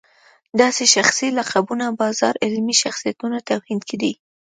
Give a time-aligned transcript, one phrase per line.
[0.61, 4.13] داسې شخصي لقبونو بازار علمي شخصیتونو توهین کړی.